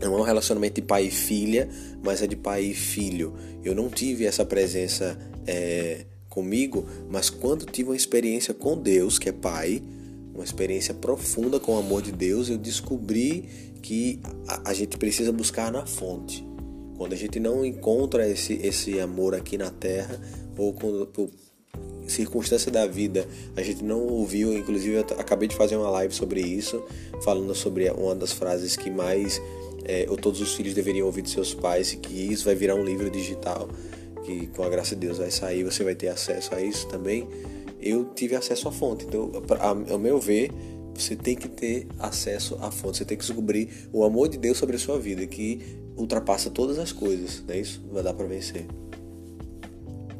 não 0.00 0.18
é 0.18 0.20
um 0.20 0.24
relacionamento 0.24 0.80
de 0.80 0.82
pai 0.82 1.06
e 1.06 1.10
filha, 1.10 1.68
mas 2.02 2.22
é 2.22 2.26
de 2.26 2.36
pai 2.36 2.64
e 2.64 2.74
filho. 2.74 3.34
Eu 3.64 3.74
não 3.74 3.88
tive 3.88 4.26
essa 4.26 4.44
presença 4.44 5.16
é, 5.46 6.04
comigo, 6.28 6.86
mas 7.10 7.30
quando 7.30 7.66
tive 7.66 7.90
uma 7.90 7.96
experiência 7.96 8.52
com 8.54 8.76
Deus, 8.76 9.18
que 9.18 9.28
é 9.28 9.32
Pai, 9.32 9.82
uma 10.34 10.42
experiência 10.42 10.94
profunda 10.94 11.60
com 11.60 11.74
o 11.74 11.78
amor 11.78 12.00
de 12.00 12.10
Deus, 12.10 12.48
eu 12.48 12.56
descobri 12.56 13.71
que 13.82 14.20
a, 14.46 14.70
a 14.70 14.74
gente 14.74 14.96
precisa 14.96 15.32
buscar 15.32 15.70
na 15.70 15.84
fonte. 15.84 16.46
Quando 16.96 17.12
a 17.12 17.16
gente 17.16 17.40
não 17.40 17.64
encontra 17.64 18.28
esse, 18.28 18.54
esse 18.62 19.00
amor 19.00 19.34
aqui 19.34 19.58
na 19.58 19.70
terra, 19.70 20.20
ou 20.56 20.72
quando, 20.72 21.06
por 21.06 21.30
circunstância 22.06 22.70
da 22.70 22.86
vida 22.86 23.26
a 23.56 23.62
gente 23.62 23.82
não 23.82 24.00
ouviu, 24.06 24.56
inclusive 24.56 24.94
eu 24.94 25.00
acabei 25.18 25.48
de 25.48 25.56
fazer 25.56 25.76
uma 25.76 25.90
live 25.90 26.14
sobre 26.14 26.40
isso, 26.40 26.82
falando 27.24 27.54
sobre 27.54 27.90
uma 27.90 28.14
das 28.14 28.32
frases 28.32 28.76
que 28.76 28.90
mais 28.90 29.40
é, 29.84 30.06
ou 30.08 30.16
todos 30.16 30.40
os 30.40 30.54
filhos 30.54 30.74
deveriam 30.74 31.06
ouvir 31.06 31.22
de 31.22 31.30
seus 31.30 31.52
pais, 31.52 31.92
e 31.92 31.96
que 31.96 32.12
isso 32.12 32.44
vai 32.44 32.54
virar 32.54 32.76
um 32.76 32.84
livro 32.84 33.10
digital 33.10 33.68
que 34.22 34.46
com 34.48 34.62
a 34.62 34.68
graça 34.68 34.94
de 34.94 35.06
Deus 35.06 35.18
vai 35.18 35.30
sair, 35.30 35.64
você 35.64 35.84
vai 35.84 35.94
ter 35.94 36.08
acesso 36.08 36.54
a 36.54 36.60
isso 36.60 36.86
também. 36.88 37.28
Eu 37.80 38.04
tive 38.14 38.36
acesso 38.36 38.68
à 38.68 38.72
fonte, 38.72 39.04
então, 39.04 39.30
ao 39.90 39.98
meu 39.98 40.18
ver, 40.18 40.52
você 40.94 41.16
tem 41.16 41.34
que 41.34 41.48
ter 41.48 41.86
acesso 41.98 42.56
à 42.60 42.70
fonte, 42.70 42.98
você 42.98 43.04
tem 43.04 43.16
que 43.16 43.24
descobrir 43.24 43.88
o 43.92 44.04
amor 44.04 44.28
de 44.28 44.38
Deus 44.38 44.58
sobre 44.58 44.76
a 44.76 44.78
sua 44.78 44.98
vida, 44.98 45.26
que 45.26 45.60
ultrapassa 45.96 46.50
todas 46.50 46.78
as 46.78 46.92
coisas, 46.92 47.42
não 47.46 47.54
é 47.54 47.60
isso? 47.60 47.82
Vai 47.90 48.02
dar 48.02 48.14
para 48.14 48.26
vencer. 48.26 48.66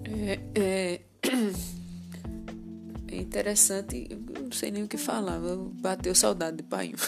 É, 0.04 0.40
é, 0.54 1.00
é 3.08 3.16
interessante, 3.16 4.08
eu 4.10 4.42
não 4.42 4.52
sei 4.52 4.70
nem 4.70 4.82
o 4.82 4.88
que 4.88 4.96
falar, 4.96 5.40
bateu 5.80 6.14
saudade 6.14 6.58
de 6.58 6.62
pai. 6.62 6.92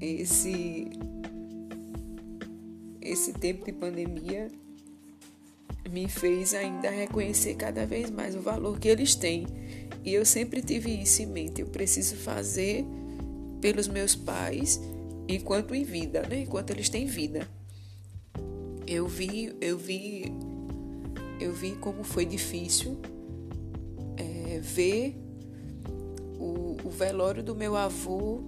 esse 0.00 0.90
esse 3.00 3.32
tempo 3.32 3.64
de 3.64 3.72
pandemia 3.72 4.48
me 5.90 6.08
fez 6.08 6.52
ainda 6.52 6.90
reconhecer 6.90 7.54
cada 7.54 7.86
vez 7.86 8.10
mais 8.10 8.34
o 8.34 8.40
valor 8.40 8.78
que 8.78 8.88
eles 8.88 9.14
têm. 9.14 9.46
E 10.04 10.14
eu 10.14 10.24
sempre 10.24 10.62
tive 10.62 10.90
isso 10.90 11.22
em 11.22 11.26
mente. 11.26 11.60
Eu 11.60 11.66
preciso 11.66 12.16
fazer 12.16 12.84
pelos 13.60 13.88
meus 13.88 14.14
pais 14.14 14.80
enquanto 15.28 15.74
em 15.74 15.84
vida, 15.84 16.22
né? 16.22 16.40
Enquanto 16.42 16.70
eles 16.70 16.88
têm 16.88 17.06
vida. 17.06 17.46
Eu 18.86 19.06
vi, 19.06 19.54
eu 19.60 19.76
vi, 19.76 20.32
eu 21.38 21.52
vi 21.52 21.72
como 21.72 22.02
foi 22.02 22.24
difícil 22.24 22.98
é, 24.16 24.60
ver 24.60 25.14
o, 26.38 26.76
o 26.82 26.90
velório 26.90 27.42
do 27.42 27.54
meu 27.54 27.76
avô 27.76 28.40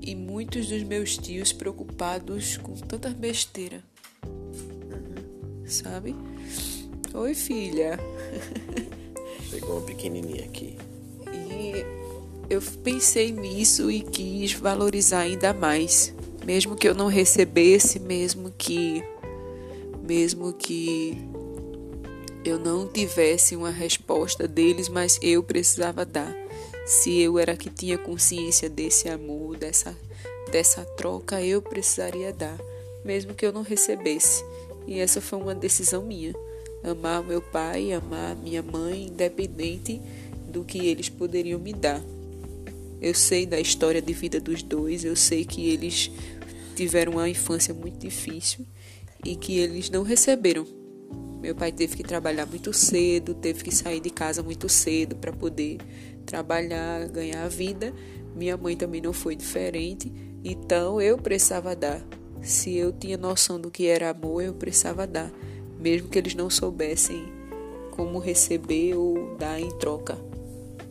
e 0.00 0.14
muitos 0.14 0.68
dos 0.68 0.82
meus 0.82 1.18
tios 1.18 1.52
preocupados 1.52 2.56
com 2.56 2.74
tanta 2.74 3.10
besteira. 3.10 3.82
Sabe? 5.66 6.14
Oi, 7.12 7.34
filha. 7.34 7.98
Uma 9.66 9.80
pequenininha 9.80 10.44
aqui. 10.44 10.76
E 11.32 11.84
eu 12.48 12.62
pensei 12.82 13.32
nisso 13.32 13.90
e 13.90 14.00
quis 14.00 14.52
valorizar 14.52 15.20
ainda 15.20 15.52
mais, 15.52 16.14
mesmo 16.44 16.76
que 16.76 16.88
eu 16.88 16.94
não 16.94 17.08
recebesse, 17.08 17.98
mesmo 17.98 18.52
que 18.56 19.02
mesmo 20.02 20.52
que 20.52 21.18
eu 22.44 22.60
não 22.60 22.86
tivesse 22.86 23.56
uma 23.56 23.70
resposta 23.70 24.46
deles, 24.46 24.88
mas 24.88 25.18
eu 25.20 25.42
precisava 25.42 26.04
dar. 26.04 26.32
Se 26.86 27.18
eu 27.18 27.36
era 27.36 27.56
que 27.56 27.68
tinha 27.68 27.98
consciência 27.98 28.70
desse 28.70 29.08
amor, 29.08 29.56
dessa 29.56 29.96
dessa 30.52 30.84
troca, 30.84 31.42
eu 31.42 31.60
precisaria 31.60 32.32
dar, 32.32 32.56
mesmo 33.04 33.34
que 33.34 33.44
eu 33.44 33.52
não 33.52 33.62
recebesse. 33.62 34.44
E 34.86 35.00
essa 35.00 35.20
foi 35.20 35.40
uma 35.40 35.54
decisão 35.54 36.04
minha 36.04 36.32
amar 36.82 37.22
meu 37.22 37.40
pai, 37.40 37.92
amar 37.92 38.36
minha 38.36 38.62
mãe, 38.62 39.06
independente 39.06 40.00
do 40.48 40.64
que 40.64 40.78
eles 40.78 41.08
poderiam 41.08 41.58
me 41.58 41.72
dar. 41.72 42.02
Eu 43.00 43.14
sei 43.14 43.44
da 43.44 43.60
história 43.60 44.00
de 44.00 44.12
vida 44.12 44.40
dos 44.40 44.62
dois, 44.62 45.04
eu 45.04 45.14
sei 45.14 45.44
que 45.44 45.68
eles 45.68 46.10
tiveram 46.74 47.12
uma 47.12 47.28
infância 47.28 47.74
muito 47.74 47.98
difícil 47.98 48.66
e 49.24 49.36
que 49.36 49.58
eles 49.58 49.90
não 49.90 50.02
receberam. 50.02 50.66
Meu 51.40 51.54
pai 51.54 51.70
teve 51.70 51.96
que 51.96 52.02
trabalhar 52.02 52.46
muito 52.46 52.72
cedo, 52.72 53.34
teve 53.34 53.62
que 53.62 53.74
sair 53.74 54.00
de 54.00 54.10
casa 54.10 54.42
muito 54.42 54.68
cedo 54.68 55.16
para 55.16 55.32
poder 55.32 55.78
trabalhar, 56.24 57.06
ganhar 57.08 57.44
a 57.44 57.48
vida. 57.48 57.92
Minha 58.34 58.56
mãe 58.56 58.76
também 58.76 59.00
não 59.00 59.12
foi 59.12 59.36
diferente, 59.36 60.12
então 60.42 61.00
eu 61.00 61.16
precisava 61.18 61.76
dar. 61.76 62.02
Se 62.42 62.74
eu 62.74 62.92
tinha 62.92 63.16
noção 63.16 63.60
do 63.60 63.70
que 63.70 63.86
era 63.86 64.10
amor, 64.10 64.42
eu 64.42 64.54
precisava 64.54 65.06
dar 65.06 65.32
mesmo 65.78 66.08
que 66.08 66.18
eles 66.18 66.34
não 66.34 66.50
soubessem 66.50 67.32
como 67.90 68.18
receber 68.18 68.94
ou 68.94 69.36
dar 69.36 69.60
em 69.60 69.70
troca. 69.70 70.18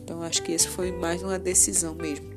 Então 0.03 0.21
acho 0.21 0.43
que 0.43 0.51
isso 0.51 0.69
foi 0.69 0.91
mais 0.91 1.21
uma 1.23 1.39
decisão 1.39 1.95
mesmo. 1.95 2.35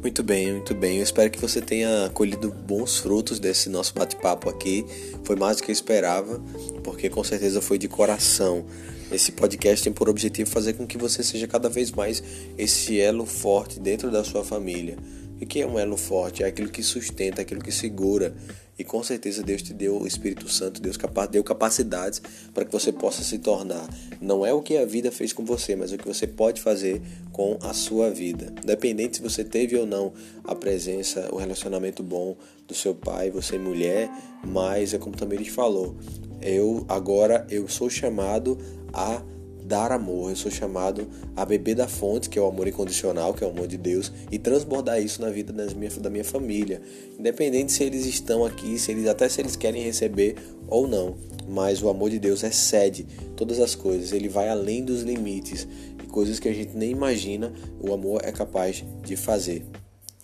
Muito 0.00 0.22
bem, 0.22 0.52
muito 0.52 0.74
bem. 0.74 0.98
Eu 0.98 1.02
espero 1.02 1.30
que 1.30 1.40
você 1.40 1.60
tenha 1.60 2.10
colhido 2.14 2.52
bons 2.52 2.98
frutos 2.98 3.38
desse 3.38 3.68
nosso 3.68 3.92
bate-papo 3.94 4.48
aqui. 4.48 4.86
Foi 5.24 5.34
mais 5.34 5.56
do 5.56 5.64
que 5.64 5.70
eu 5.70 5.72
esperava, 5.72 6.40
porque 6.86 7.10
com 7.10 7.24
certeza 7.24 7.60
foi 7.60 7.78
de 7.78 7.88
coração. 7.88 8.64
Esse 9.10 9.32
podcast 9.32 9.82
tem 9.82 9.92
por 9.92 10.08
objetivo 10.08 10.48
fazer 10.48 10.74
com 10.74 10.86
que 10.86 10.96
você 10.96 11.20
seja 11.20 11.48
cada 11.48 11.68
vez 11.68 11.90
mais 11.90 12.22
esse 12.56 13.00
elo 13.00 13.26
forte 13.26 13.80
dentro 13.80 14.08
da 14.08 14.22
sua 14.22 14.44
família. 14.44 14.96
E 15.40 15.44
que 15.44 15.60
é 15.60 15.66
um 15.66 15.80
elo 15.80 15.96
forte? 15.96 16.44
É 16.44 16.46
aquilo 16.46 16.68
que 16.70 16.84
sustenta, 16.84 17.42
aquilo 17.42 17.60
que 17.60 17.72
segura, 17.72 18.32
e 18.78 18.84
com 18.84 19.02
certeza 19.02 19.42
Deus 19.42 19.62
te 19.62 19.72
deu 19.72 20.00
o 20.00 20.06
Espírito 20.06 20.48
Santo, 20.48 20.80
Deus 20.80 20.98
deu 21.30 21.42
capacidades 21.42 22.20
para 22.52 22.64
que 22.64 22.70
você 22.70 22.92
possa 22.92 23.22
se 23.24 23.38
tornar. 23.38 23.88
Não 24.20 24.44
é 24.44 24.52
o 24.52 24.62
que 24.62 24.76
a 24.76 24.84
vida 24.84 25.10
fez 25.10 25.32
com 25.32 25.44
você, 25.44 25.74
mas 25.74 25.92
o 25.92 25.98
que 25.98 26.06
você 26.06 26.26
pode 26.26 26.60
fazer 26.60 27.00
com 27.32 27.58
a 27.62 27.72
sua 27.72 28.10
vida. 28.10 28.52
Independente 28.62 29.16
se 29.16 29.22
você 29.22 29.42
teve 29.42 29.76
ou 29.76 29.86
não 29.86 30.12
a 30.44 30.54
presença, 30.54 31.28
o 31.32 31.36
relacionamento 31.36 32.02
bom 32.02 32.36
do 32.68 32.74
seu 32.74 32.94
pai, 32.94 33.30
você 33.30 33.58
mulher, 33.58 34.10
mas 34.44 34.92
é 34.92 34.98
como 34.98 35.16
também 35.16 35.38
ele 35.38 35.50
falou, 35.50 35.96
eu 36.40 36.84
agora 36.88 37.46
eu 37.50 37.68
sou 37.68 37.88
chamado 37.90 38.58
a 38.92 39.22
dar 39.66 39.90
amor. 39.90 40.30
Eu 40.30 40.36
sou 40.36 40.50
chamado 40.50 41.08
a 41.34 41.44
beber 41.44 41.74
da 41.74 41.88
fonte, 41.88 42.30
que 42.30 42.38
é 42.38 42.42
o 42.42 42.46
amor 42.46 42.68
incondicional, 42.68 43.34
que 43.34 43.42
é 43.42 43.46
o 43.46 43.50
amor 43.50 43.66
de 43.66 43.76
Deus, 43.76 44.12
e 44.30 44.38
transbordar 44.38 45.02
isso 45.02 45.20
na 45.20 45.28
vida 45.28 45.52
das 45.52 45.74
minha, 45.74 45.90
da 45.90 46.08
minha 46.08 46.24
família. 46.24 46.80
Independente 47.18 47.72
se 47.72 47.82
eles 47.82 48.06
estão 48.06 48.44
aqui, 48.44 48.78
se 48.78 48.92
eles 48.92 49.06
até 49.08 49.28
se 49.28 49.40
eles 49.40 49.56
querem 49.56 49.82
receber 49.82 50.36
ou 50.68 50.86
não. 50.86 51.16
Mas 51.48 51.82
o 51.82 51.88
amor 51.88 52.10
de 52.10 52.18
Deus 52.18 52.42
excede 52.42 53.06
todas 53.36 53.60
as 53.60 53.74
coisas, 53.74 54.12
ele 54.12 54.28
vai 54.28 54.48
além 54.48 54.84
dos 54.84 55.02
limites 55.02 55.66
e 56.02 56.06
coisas 56.06 56.40
que 56.40 56.48
a 56.48 56.52
gente 56.52 56.76
nem 56.76 56.90
imagina, 56.90 57.52
o 57.80 57.92
amor 57.92 58.20
é 58.24 58.32
capaz 58.32 58.84
de 59.04 59.16
fazer 59.16 59.64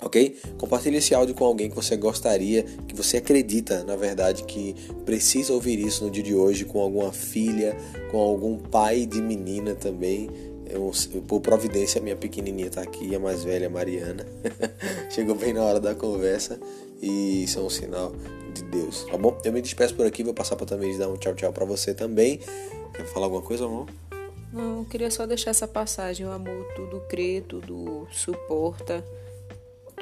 ok? 0.03 0.37
Compartilhe 0.59 0.97
esse 0.97 1.15
áudio 1.15 1.35
com 1.35 1.45
alguém 1.45 1.71
que 1.71 1.77
você 1.77 1.97
gostaria, 1.97 2.65
que 2.87 2.95
você 2.95 3.19
acredita, 3.19 3.85
na 3.85 3.97
verdade, 3.97 4.45
que 4.45 4.75
precisa 5.05 5.53
ouvir 5.53 5.79
isso 5.79 6.05
no 6.05 6.11
dia 6.11 6.23
de 6.23 6.35
hoje, 6.35 6.65
com 6.65 6.81
alguma 6.81 7.12
filha, 7.12 7.77
com 8.11 8.19
algum 8.19 8.59
pai 8.59 9.07
de 9.07 9.21
menina 9.21 9.75
também. 9.75 10.29
Eu, 10.69 10.91
por 11.29 11.41
providência, 11.41 12.01
minha 12.01 12.17
pequenininha 12.17 12.69
está 12.69 12.83
aqui, 12.83 13.15
a 13.15 13.21
mais 13.21 13.45
velha, 13.45 13.69
Mariana. 13.69 14.27
Chegou 15.11 15.35
bem 15.35 15.53
na 15.53 15.62
hora 15.62 15.79
da 15.79 15.95
conversa 15.95 16.59
e 17.01 17.45
isso 17.45 17.59
é 17.59 17.62
um 17.62 17.71
sinal 17.71 18.12
de 18.55 18.62
Deus, 18.65 19.05
tá 19.11 19.17
bom? 19.17 19.38
Eu 19.45 19.53
me 19.53 19.61
despeço 19.61 19.95
por 19.95 20.07
aqui, 20.07 20.23
vou 20.23 20.35
passar 20.35 20.57
para 20.57 20.67
também 20.67 20.97
dar 20.97 21.09
um 21.09 21.17
tchau 21.17 21.35
tchau 21.35 21.53
para 21.53 21.65
você 21.65 21.95
também. 21.95 22.41
Quer 22.95 23.07
falar 23.07 23.27
alguma 23.27 23.43
coisa, 23.43 23.65
amor? 23.65 23.87
Não, 24.53 24.81
eu 24.81 24.85
queria 24.85 25.11
só 25.11 25.27
deixar 25.27 25.51
essa 25.51 25.67
passagem. 25.67 26.27
O 26.27 26.31
amor 26.31 26.67
tudo 26.75 27.01
crê, 27.09 27.43
tudo 27.47 28.07
suporta 28.11 29.03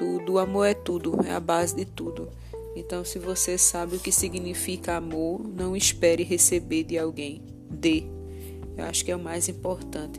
tudo, 0.00 0.32
o 0.32 0.38
amor 0.38 0.64
é 0.64 0.72
tudo, 0.72 1.20
é 1.26 1.30
a 1.30 1.38
base 1.38 1.76
de 1.76 1.84
tudo. 1.84 2.30
Então, 2.74 3.04
se 3.04 3.18
você 3.18 3.58
sabe 3.58 3.96
o 3.96 4.00
que 4.00 4.10
significa 4.10 4.96
amor, 4.96 5.46
não 5.46 5.76
espere 5.76 6.22
receber 6.22 6.84
de 6.84 6.96
alguém. 6.96 7.42
Dê. 7.70 8.04
Eu 8.78 8.86
acho 8.86 9.04
que 9.04 9.12
é 9.12 9.16
o 9.16 9.20
mais 9.20 9.46
importante. 9.50 10.18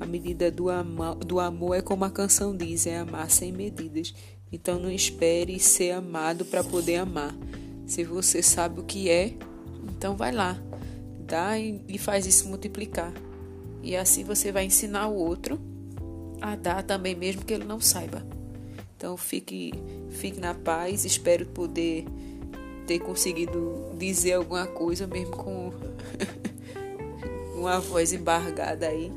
A 0.00 0.04
medida 0.04 0.50
do, 0.50 0.68
ama, 0.68 1.14
do 1.14 1.38
amor 1.38 1.76
é 1.76 1.80
como 1.80 2.04
a 2.04 2.10
canção 2.10 2.56
diz, 2.56 2.88
é 2.88 2.98
amar 2.98 3.30
sem 3.30 3.52
medidas. 3.52 4.12
Então, 4.50 4.80
não 4.80 4.90
espere 4.90 5.60
ser 5.60 5.92
amado 5.92 6.44
para 6.44 6.64
poder 6.64 6.96
amar. 6.96 7.32
Se 7.86 8.02
você 8.02 8.42
sabe 8.42 8.80
o 8.80 8.84
que 8.84 9.08
é, 9.08 9.34
então 9.88 10.16
vai 10.16 10.32
lá, 10.32 10.60
dá 11.20 11.56
e 11.56 11.98
faz 11.98 12.26
isso 12.26 12.48
multiplicar. 12.48 13.12
E 13.80 13.94
assim 13.94 14.24
você 14.24 14.50
vai 14.50 14.64
ensinar 14.64 15.06
o 15.06 15.14
outro 15.14 15.56
a 16.40 16.56
dar 16.56 16.82
também, 16.82 17.14
mesmo 17.14 17.44
que 17.44 17.54
ele 17.54 17.64
não 17.64 17.78
saiba. 17.78 18.39
Então 19.00 19.16
fique, 19.16 19.72
fique 20.10 20.38
na 20.38 20.52
paz, 20.52 21.06
espero 21.06 21.46
poder 21.46 22.04
ter 22.86 22.98
conseguido 22.98 23.94
dizer 23.96 24.34
alguma 24.34 24.66
coisa 24.66 25.06
mesmo 25.06 25.34
com 25.34 25.72
uma 27.56 27.80
voz 27.80 28.12
embargada 28.12 28.88
aí, 28.88 29.10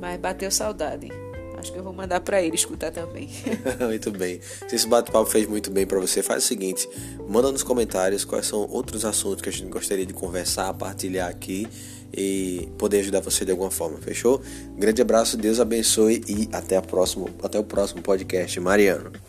mas 0.00 0.18
bateu 0.18 0.50
saudade. 0.50 1.12
Acho 1.58 1.70
que 1.70 1.78
eu 1.78 1.84
vou 1.84 1.92
mandar 1.92 2.20
para 2.20 2.40
ele 2.40 2.54
escutar 2.54 2.90
também. 2.90 3.28
muito 3.86 4.10
bem. 4.10 4.40
Se 4.66 4.74
esse 4.74 4.88
bate-papo 4.88 5.28
fez 5.28 5.46
muito 5.46 5.70
bem 5.70 5.86
para 5.86 6.00
você, 6.00 6.22
faz 6.22 6.42
o 6.42 6.46
seguinte: 6.46 6.88
manda 7.28 7.52
nos 7.52 7.62
comentários 7.62 8.24
quais 8.24 8.46
são 8.46 8.66
outros 8.70 9.04
assuntos 9.04 9.42
que 9.42 9.50
a 9.50 9.52
gente 9.52 9.68
gostaria 9.68 10.06
de 10.06 10.14
conversar, 10.14 10.72
partilhar 10.72 11.28
aqui 11.28 11.68
e 12.10 12.70
poder 12.78 13.00
ajudar 13.00 13.20
você 13.20 13.44
de 13.44 13.50
alguma 13.50 13.70
forma. 13.70 13.98
Fechou? 13.98 14.40
grande 14.78 15.02
abraço, 15.02 15.36
Deus 15.36 15.60
abençoe 15.60 16.24
e 16.26 16.48
até, 16.52 16.78
a 16.78 16.80
próximo, 16.80 17.28
até 17.42 17.58
o 17.58 17.64
próximo 17.64 18.00
podcast. 18.00 18.58
Mariano. 18.60 19.25